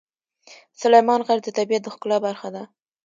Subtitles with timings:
[0.81, 2.63] سلیمان غر د طبیعت د ښکلا برخه ده.